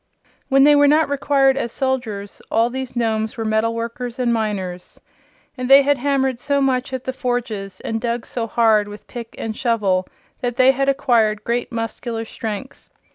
When 0.49 0.63
they 0.63 0.73
were 0.75 0.87
not 0.87 1.09
required 1.11 1.57
as 1.57 1.71
soldiers 1.71 2.41
all 2.49 2.71
these 2.71 2.95
Nomes 2.95 3.37
were 3.37 3.45
metal 3.45 3.75
workers 3.75 4.17
and 4.17 4.33
miners, 4.33 4.99
and 5.55 5.69
they 5.69 5.83
had 5.83 5.99
hammered 5.99 6.39
so 6.39 6.59
much 6.59 6.91
at 6.91 7.03
the 7.03 7.13
forges 7.13 7.79
and 7.81 8.01
dug 8.01 8.25
so 8.25 8.47
hard 8.47 8.87
with 8.87 9.05
pick 9.05 9.35
and 9.37 9.55
shovel 9.55 10.07
that 10.39 10.55
they 10.55 10.71
had 10.71 10.89
acquired 10.89 11.43
great 11.43 11.71
muscular 11.71 12.25
strength. 12.25 12.89